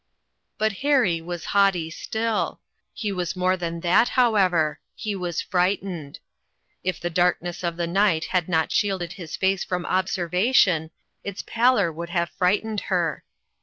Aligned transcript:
But 0.57 0.71
Harry 0.81 1.21
was 1.21 1.45
haughty 1.53 1.91
still. 1.91 2.59
He 2.91 3.11
was 3.11 3.35
more 3.35 3.55
than 3.55 3.81
that, 3.81 4.09
however; 4.17 4.79
he 4.95 5.15
was 5.15 5.41
fright 5.43 5.83
ened. 5.83 6.17
If 6.83 6.99
the 6.99 7.11
darkness 7.11 7.63
of 7.63 7.77
the 7.77 7.85
night 7.85 8.25
had 8.33 8.49
not 8.49 8.71
shielded 8.71 9.13
his 9.13 9.35
face 9.35 9.63
from 9.63 9.85
observation, 9.85 10.89
its 11.23 11.43
pallor 11.45 11.91
would 11.93 12.09
have 12.09 12.31
frightened 12.31 12.79
her. 12.89 13.23